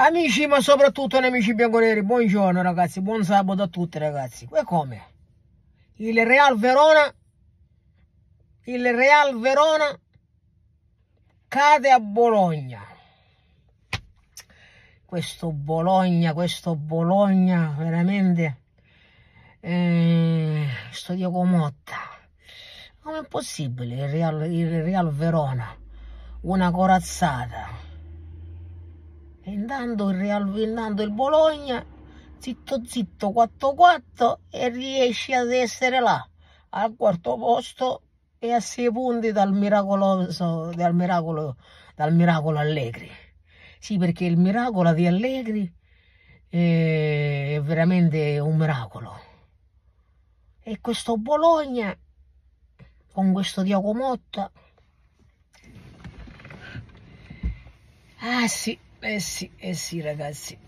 Amici, 0.00 0.46
ma 0.46 0.60
soprattutto 0.60 1.18
nemici 1.18 1.56
bianconeri, 1.56 2.04
buongiorno 2.04 2.62
ragazzi, 2.62 3.00
buon 3.00 3.24
sabato 3.24 3.62
a 3.62 3.66
tutti 3.66 3.98
ragazzi. 3.98 4.48
E 4.52 4.62
come? 4.62 5.06
Il 5.94 6.24
Real 6.24 6.56
Verona, 6.56 7.12
il 8.66 8.94
Real 8.94 9.40
Verona 9.40 9.98
cade 11.48 11.90
a 11.90 11.98
Bologna. 11.98 12.80
Questo 15.04 15.50
Bologna, 15.50 16.32
questo 16.32 16.76
Bologna, 16.76 17.74
veramente, 17.76 18.60
eh, 19.58 20.64
sto 20.92 21.14
Diego 21.14 21.42
Motta. 21.42 21.96
Com'è 23.02 23.26
possibile 23.26 23.96
il 23.96 24.08
Real, 24.10 24.48
il 24.48 24.80
Real 24.80 25.12
Verona? 25.12 25.76
Una 26.42 26.70
corazzata 26.70 27.87
e 29.48 29.52
intanto 29.52 30.10
il, 30.10 31.10
Bologna, 31.10 31.82
zitto 32.36 32.84
zitto 32.84 33.30
4-4 33.30 34.40
e 34.50 34.68
riesce 34.68 35.34
ad 35.34 35.50
essere 35.50 36.00
là, 36.00 36.28
al 36.70 36.94
quarto 36.94 37.38
posto 37.38 38.02
e 38.38 38.52
a 38.52 38.60
sei 38.60 38.92
punti 38.92 39.32
dal 39.32 39.54
miracoloso, 39.54 40.70
dal 40.74 40.94
miracolo, 40.94 41.56
dal 41.94 42.12
miracolo 42.14 42.58
Allegri. 42.58 43.10
Sì, 43.78 43.96
perché 43.96 44.26
il 44.26 44.36
miracolo 44.36 44.92
di 44.92 45.06
Allegri 45.06 45.72
è 46.46 47.58
veramente 47.62 48.38
un 48.40 48.54
miracolo. 48.54 49.18
E 50.60 50.78
questo 50.82 51.16
Bologna, 51.16 51.96
con 53.12 53.32
questo 53.32 53.62
Diaco 53.62 53.94
Motta, 53.94 54.52
ah 58.18 58.46
sì, 58.46 58.78
eh 59.00 59.20
sì, 59.20 59.50
eh 59.56 59.74
sì 59.74 60.00
ragazzi, 60.00 60.58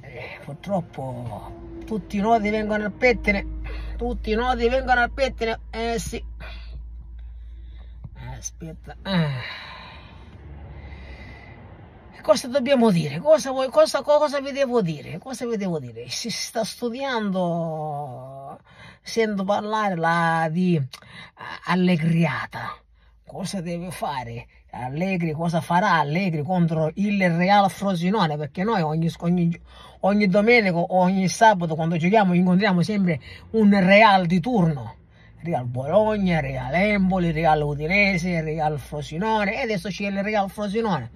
eh, 0.00 0.38
purtroppo 0.44 1.80
tutti 1.86 2.16
i 2.16 2.20
nodi 2.20 2.50
vengono 2.50 2.84
al 2.84 2.92
pettine, 2.92 3.60
tutti 3.96 4.30
i 4.30 4.34
nodi 4.34 4.68
vengono 4.68 5.00
al 5.00 5.10
pettine, 5.10 5.60
eh 5.70 5.98
sì. 5.98 6.22
Aspetta. 8.36 8.96
Ah. 9.02 9.40
Cosa 12.20 12.48
dobbiamo 12.48 12.90
dire? 12.90 13.20
Cosa, 13.20 13.52
cosa, 13.70 14.02
cosa 14.02 14.40
vi 14.40 14.50
devo 14.50 14.82
dire? 14.82 15.18
Cosa 15.18 15.46
vi 15.46 15.56
devo 15.56 15.78
dire? 15.78 16.08
Si 16.08 16.28
sta 16.28 16.64
studiando, 16.64 18.60
sento 19.00 19.44
parlare 19.44 19.94
la 19.94 20.48
di 20.50 20.80
allegriata. 21.66 22.76
Cosa 23.24 23.60
deve 23.60 23.92
fare? 23.92 24.46
Allegri 24.84 25.32
cosa 25.32 25.60
farà? 25.60 25.92
Allegri 25.92 26.42
contro 26.42 26.90
il 26.94 27.30
Real 27.30 27.70
Frosinone 27.70 28.36
perché 28.36 28.62
noi 28.62 28.82
ogni, 28.82 29.10
ogni, 29.18 29.60
ogni 30.00 30.26
domenica 30.26 30.76
ogni 30.76 31.28
sabato 31.28 31.74
quando 31.74 31.96
giochiamo 31.96 32.34
incontriamo 32.34 32.82
sempre 32.82 33.20
un 33.52 33.70
Real 33.84 34.26
di 34.26 34.40
turno. 34.40 34.94
Real 35.42 35.66
Bologna, 35.66 36.40
Real 36.40 36.74
Emboli, 36.74 37.30
Real 37.30 37.62
Udinese, 37.62 38.42
Real 38.42 38.78
Frosinone 38.78 39.54
e 39.54 39.60
adesso 39.62 39.88
c'è 39.88 40.08
il 40.08 40.22
Real 40.22 40.50
Frosinone. 40.50 41.10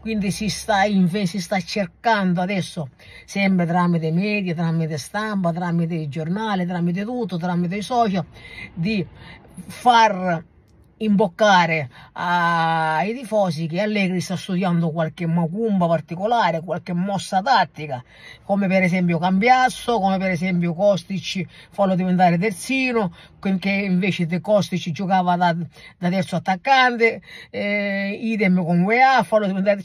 Quindi 0.00 0.30
si 0.30 0.48
sta, 0.48 0.82
si 1.24 1.40
sta 1.40 1.60
cercando 1.60 2.40
adesso 2.40 2.90
sempre 3.24 3.64
tramite 3.64 4.10
media, 4.10 4.54
tramite 4.54 4.98
stampa, 4.98 5.52
tramite 5.52 5.94
i 5.94 6.08
giornali, 6.08 6.66
tramite 6.66 7.04
tutto, 7.04 7.38
tramite 7.38 7.76
i 7.76 7.82
social 7.82 8.24
di 8.74 9.06
far 9.66 10.44
imboccare 10.98 11.90
ai 12.12 13.14
tifosi 13.14 13.66
che 13.66 13.80
Allegri 13.80 14.20
sta 14.20 14.36
studiando 14.36 14.90
qualche 14.90 15.26
macumba 15.26 15.86
particolare, 15.86 16.60
qualche 16.62 16.92
mossa 16.92 17.42
tattica, 17.42 18.02
come 18.44 18.66
per 18.66 18.82
esempio 18.82 19.18
Cambiasso, 19.18 19.98
come 19.98 20.18
per 20.18 20.30
esempio 20.30 20.74
Kostic 20.74 21.46
farlo 21.70 21.94
diventare 21.94 22.38
terzino, 22.38 23.14
che 23.58 23.70
invece 23.70 24.26
De 24.26 24.40
Kostic 24.40 24.90
giocava 24.90 25.36
da, 25.36 25.54
da 25.98 26.08
terzo 26.08 26.36
attaccante, 26.36 27.20
eh, 27.50 28.18
idem 28.20 28.64
con 28.64 28.80
UEA, 28.82 29.22
farlo 29.22 29.46
diventare 29.46 29.82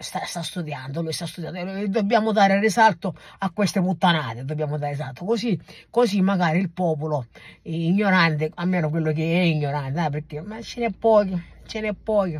sta, 0.00 0.24
sta, 0.24 0.42
studiando, 0.42 1.02
lui 1.02 1.12
sta 1.12 1.26
studiando, 1.26 1.86
dobbiamo 1.88 2.32
dare 2.32 2.58
risalto 2.58 3.14
a 3.38 3.50
queste 3.50 3.80
puttanate, 3.80 4.44
dobbiamo 4.44 4.78
dare 4.78 4.92
risalto, 4.92 5.24
così, 5.24 5.60
così 5.90 6.22
magari 6.22 6.58
il 6.58 6.70
popolo 6.70 7.26
ignorante, 7.62 8.50
almeno 8.54 8.88
quello 8.88 9.12
che 9.12 9.22
è 9.22 9.42
ignorante, 9.42 10.04
eh, 10.04 10.10
perché 10.10 10.40
ma 10.40 10.60
ce 10.62 10.80
n'è 10.80 10.90
pochi, 10.90 11.42
ce 11.66 11.80
n'è 11.80 11.92
pochi, 11.92 12.38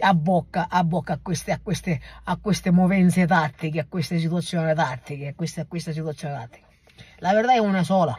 a 0.00 0.14
bocca, 0.14 0.68
a 0.70 0.84
bocca 0.84 1.14
a 1.14 1.18
queste, 1.20 1.50
a, 1.52 1.58
queste, 1.60 2.00
a 2.22 2.36
queste 2.36 2.70
movenze 2.70 3.26
tattiche, 3.26 3.80
a 3.80 3.86
queste 3.88 4.18
situazioni 4.18 4.72
tattiche, 4.74 5.28
a 5.28 5.34
queste, 5.34 5.60
a 5.62 5.66
queste 5.66 5.92
situazioni 5.92 6.34
tattiche. 6.34 6.64
La 7.18 7.32
verità 7.32 7.54
è 7.54 7.58
una 7.58 7.82
sola, 7.82 8.16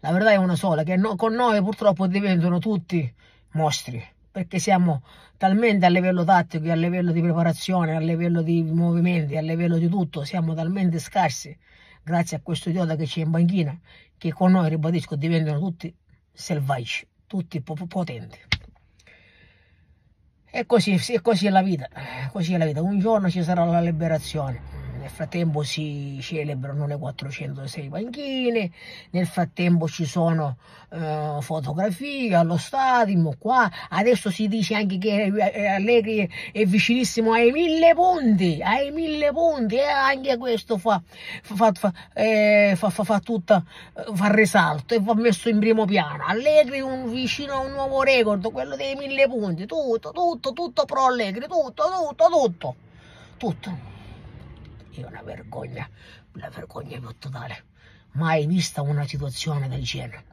la 0.00 0.10
verità 0.12 0.32
è 0.32 0.36
una 0.36 0.56
sola, 0.56 0.82
che 0.82 0.96
no, 0.96 1.16
con 1.16 1.32
noi 1.32 1.62
purtroppo 1.62 2.06
diventano 2.06 2.58
tutti 2.58 3.10
mostri 3.52 4.12
perché 4.34 4.58
siamo 4.58 5.04
talmente 5.36 5.86
a 5.86 5.88
livello 5.88 6.24
tattico, 6.24 6.68
a 6.68 6.74
livello 6.74 7.12
di 7.12 7.20
preparazione, 7.20 7.94
a 7.94 8.00
livello 8.00 8.42
di 8.42 8.64
movimenti, 8.64 9.36
a 9.36 9.40
livello 9.40 9.78
di 9.78 9.88
tutto, 9.88 10.24
siamo 10.24 10.54
talmente 10.54 10.98
scarsi 10.98 11.56
grazie 12.02 12.38
a 12.38 12.40
questo 12.42 12.70
idiota 12.70 12.96
che 12.96 13.04
c'è 13.04 13.20
in 13.20 13.30
banchina, 13.30 13.78
che 14.18 14.32
con 14.32 14.50
noi, 14.50 14.70
ribadisco, 14.70 15.14
diventano 15.14 15.60
tutti 15.60 15.94
selvaggi, 16.32 17.06
tutti 17.28 17.62
potenti. 17.62 18.40
E 20.50 20.66
così, 20.66 20.98
così 21.22 21.46
è 21.46 21.50
la 21.50 21.62
vita, 21.62 21.88
così 22.32 22.54
è 22.54 22.58
la 22.58 22.66
vita. 22.66 22.82
Un 22.82 22.98
giorno 22.98 23.30
ci 23.30 23.44
sarà 23.44 23.64
la 23.64 23.80
liberazione 23.80 24.83
nel 25.04 25.12
frattempo 25.12 25.62
si 25.62 26.18
celebrano 26.22 26.86
le 26.86 26.96
406 26.96 27.88
panchine, 27.90 28.70
nel 29.10 29.26
frattempo 29.26 29.86
ci 29.86 30.06
sono 30.06 30.56
eh, 30.88 31.36
fotografie 31.40 32.34
allo 32.34 32.56
stadio, 32.56 33.34
qua, 33.38 33.70
adesso 33.90 34.30
si 34.30 34.48
dice 34.48 34.74
anche 34.76 34.96
che 34.96 35.24
eh, 35.24 35.66
Allegri 35.66 36.26
è 36.50 36.64
vicinissimo 36.64 37.32
ai 37.32 37.50
mille 37.52 37.92
punti, 37.92 38.62
ai 38.62 38.92
mille 38.92 39.30
punti, 39.30 39.74
e 39.74 39.84
anche 39.84 40.38
questo 40.38 40.78
fa, 40.78 41.02
fa, 41.42 41.72
fa, 41.72 41.92
eh, 42.14 42.74
fa, 42.74 43.20
tutta, 43.20 43.62
fa 44.14 44.32
risalto 44.32 44.94
e 44.94 45.00
va 45.00 45.12
messo 45.12 45.50
in 45.50 45.58
primo 45.58 45.84
piano. 45.84 46.24
Allegri 46.26 46.80
un, 46.80 47.10
vicino 47.10 47.52
a 47.52 47.58
un 47.58 47.72
nuovo 47.72 48.02
record, 48.02 48.50
quello 48.50 48.74
dei 48.74 48.94
mille 48.94 49.28
punti, 49.28 49.66
tutto, 49.66 50.12
tutto, 50.12 50.52
tutto 50.54 50.84
pro 50.86 51.04
Allegri, 51.04 51.46
tutto, 51.46 51.84
tutto, 51.90 52.26
tutto, 52.30 52.74
tutto 53.36 53.93
è 55.02 55.06
una 55.06 55.22
vergogna, 55.22 55.88
una 56.34 56.48
vergogna 56.48 56.98
più 56.98 57.14
totale. 57.18 57.64
Mai 58.12 58.46
vista 58.46 58.82
una 58.82 59.06
situazione 59.06 59.68
del 59.68 59.82
genere. 59.82 60.24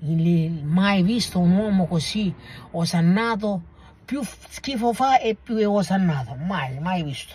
Mai 0.00 1.02
visto 1.02 1.38
un 1.38 1.56
uomo 1.56 1.86
così 1.86 2.32
osannato, 2.70 3.62
più 4.04 4.22
schifo 4.22 4.92
fa 4.92 5.18
e 5.18 5.34
più 5.34 5.56
è 5.56 5.66
osannato. 5.66 6.34
Mai, 6.34 6.78
mai 6.78 7.02
visto. 7.02 7.34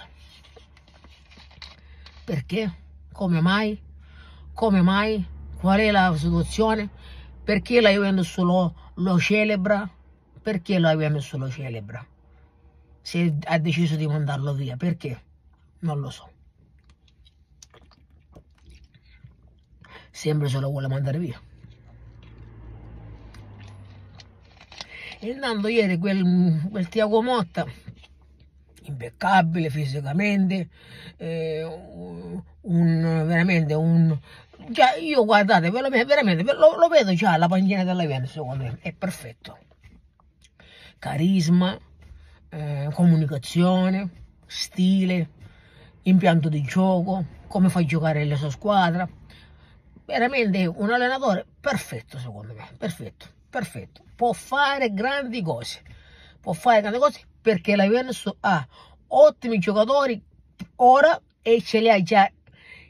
Perché? 2.24 2.74
Come 3.12 3.42
mai? 3.42 3.80
Come 4.54 4.82
mai? 4.82 5.26
Qual 5.60 5.80
è 5.80 5.92
la 5.92 6.16
situazione? 6.18 6.90
Perché 7.44 7.82
la 7.82 7.90
Juventus 7.90 8.38
lo, 8.38 8.74
lo 8.96 9.20
celebra? 9.20 9.90
Perché 10.42 10.80
la 10.80 10.92
Juventus 10.92 11.34
lo 11.34 11.50
celebra? 11.50 12.06
Se 13.02 13.38
ha 13.44 13.58
deciso 13.60 13.96
di 13.96 14.08
mandarlo 14.08 14.54
via, 14.54 14.78
perché? 14.78 15.22
Non 15.80 16.00
lo 16.00 16.10
so. 16.10 16.30
Sempre 20.14 20.48
se 20.48 20.60
lo 20.60 20.70
vuole 20.70 20.88
mandare 20.88 21.18
via. 21.18 21.42
Intanto 25.22 25.68
ieri 25.68 25.98
quel, 25.98 26.68
quel 26.70 26.88
Tiago 26.88 27.22
Motta, 27.24 27.66
impeccabile 28.84 29.70
fisicamente, 29.70 30.70
eh, 31.18 31.64
un, 31.64 33.24
veramente 33.26 33.74
un... 33.74 34.18
Già, 34.70 34.94
io 34.96 35.26
guardate, 35.26 35.72
veramente, 35.72 36.44
lo, 36.54 36.78
lo 36.78 36.88
vedo 36.90 37.14
già 37.14 37.34
alla 37.34 37.48
panchina 37.48 37.84
della 37.84 38.04
Juventus, 38.04 38.32
secondo 38.32 38.64
me, 38.66 38.78
è 38.82 38.94
perfetto. 38.94 39.58
Carisma, 41.00 41.78
eh, 42.50 42.90
comunicazione, 42.94 44.10
stile, 44.46 45.30
impianto 46.04 46.50
di 46.50 46.62
gioco, 46.62 47.26
come 47.48 47.70
fa 47.70 47.80
a 47.80 47.86
giocare 47.86 48.26
la 48.26 48.36
sua 48.36 48.52
squadra 48.52 49.10
veramente 50.06 50.66
un 50.66 50.92
allenatore 50.92 51.46
perfetto 51.60 52.18
secondo 52.18 52.54
me, 52.54 52.68
perfetto, 52.78 53.28
perfetto. 53.50 54.04
Può 54.16 54.34
fare 54.34 54.94
grandi 54.94 55.42
cose, 55.42 55.82
può 56.40 56.54
fare 56.54 56.82
grandi 56.82 57.00
cose 57.00 57.22
perché 57.42 57.76
la 57.76 57.86
Juventus 57.86 58.32
ha 58.40 58.66
ottimi 59.08 59.60
giocatori 59.60 60.22
ora 60.78 61.20
e 61.42 61.62
ce 61.62 61.80
li 61.80 61.90
ha 61.90 62.02
già 62.02 62.30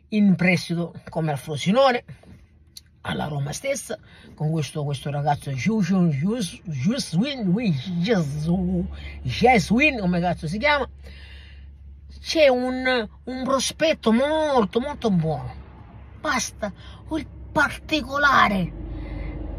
in 0.10 0.36
prestito 0.36 0.94
come 1.10 1.32
al 1.32 1.40
Frosinone, 1.40 2.04
alla 3.02 3.26
Roma 3.26 3.52
stessa, 3.52 3.98
con 4.36 4.52
questo, 4.52 4.84
questo 4.84 5.10
ragazzo 5.10 5.52
Juswin, 5.52 6.10
Juswin, 9.24 10.00
come 10.00 10.20
cazzo 10.20 10.48
si 10.48 10.58
chiama, 10.58 10.88
c'è 12.22 12.48
un, 12.48 13.10
un 13.24 13.44
prospetto 13.44 14.12
molto 14.12 14.80
molto 14.80 15.10
buono. 15.10 15.63
Basta 16.24 16.72
il 17.12 17.28
particolare 17.52 18.72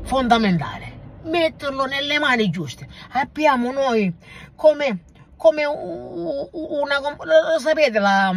fondamentale 0.04 1.18
metterlo 1.24 1.84
nelle 1.84 2.18
mani 2.18 2.48
giuste. 2.48 2.88
Abbiamo 3.10 3.70
noi 3.70 4.10
come, 4.54 5.00
come 5.36 5.66
una, 5.66 7.00
sapete 7.58 7.98
la, 7.98 8.32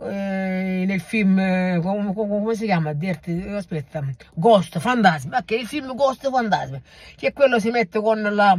eh, 0.00 0.84
nel 0.86 1.00
film, 1.00 1.40
eh, 1.40 1.80
come, 1.82 2.14
come, 2.14 2.54
si 2.54 2.66
chiama? 2.66 2.92
Dirti, 2.92 3.32
aspetta, 3.48 4.00
Ghost, 4.34 4.78
Fantasmi, 4.78 5.34
ok, 5.34 5.50
il 5.50 5.66
film 5.66 5.92
Ghost 5.96 6.30
Fantasmi, 6.30 6.80
che 7.16 7.32
quello 7.32 7.58
si 7.58 7.70
mette 7.70 8.00
con 8.00 8.22
la, 8.22 8.56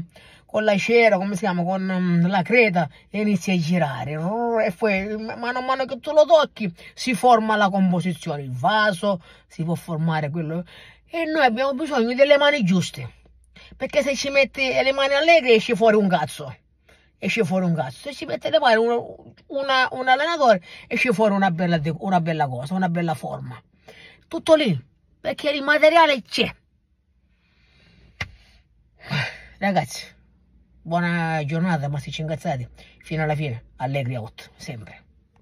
con 0.57 0.65
la 0.65 0.75
cera, 0.75 1.17
come 1.17 1.35
si 1.35 1.41
chiama, 1.41 1.63
con 1.63 1.87
um, 1.87 2.27
la 2.27 2.41
creta 2.41 2.89
e 3.11 3.21
inizia 3.21 3.53
a 3.53 3.57
girare. 3.57 4.13
E 4.65 4.71
poi, 4.71 5.15
mano 5.15 5.59
a 5.59 5.61
mano 5.61 5.85
che 5.85 5.99
tu 5.99 6.11
lo 6.11 6.25
tocchi, 6.25 6.73
si 6.95 7.13
forma 7.13 7.55
la 7.55 7.69
composizione, 7.69 8.41
il 8.41 8.51
vaso, 8.51 9.21
si 9.45 9.63
può 9.63 9.75
formare 9.75 10.31
quello. 10.31 10.63
E 11.05 11.25
noi 11.25 11.45
abbiamo 11.45 11.73
bisogno 11.73 12.15
delle 12.15 12.37
mani 12.37 12.63
giuste. 12.63 13.13
Perché 13.75 14.01
se 14.01 14.15
ci 14.15 14.29
metti 14.29 14.61
le 14.61 14.91
mani 14.93 15.13
allegre 15.13 15.53
esce 15.53 15.75
fuori 15.75 15.95
un 15.95 16.07
cazzo. 16.07 16.57
Esce 17.19 17.43
fuori 17.43 17.65
un 17.65 17.75
cazzo. 17.75 18.09
Se 18.09 18.13
ci 18.15 18.25
mette 18.25 18.49
le 18.49 18.57
mani 18.57 18.77
una, 18.77 18.95
una, 19.47 19.87
un 19.91 20.07
allenatore 20.07 20.63
esce 20.87 21.13
fuori 21.13 21.35
una 21.35 21.51
bella, 21.51 21.79
una 21.99 22.19
bella 22.19 22.47
cosa, 22.47 22.73
una 22.73 22.89
bella 22.89 23.13
forma. 23.13 23.61
Tutto 24.27 24.55
lì. 24.55 24.75
Perché 25.21 25.51
il 25.51 25.61
materiale 25.61 26.23
c'è. 26.23 26.51
Ragazzi, 29.59 30.15
buona 30.87 31.43
giornata, 31.43 31.89
ma 31.89 31.99
si 31.99 32.11
incazzati. 32.21 32.65
Fino 32.99 33.21
alla 33.21 33.35
fine, 33.35 33.63
allegri 33.75 34.15
8, 34.15 34.51
sempre. 34.55 35.06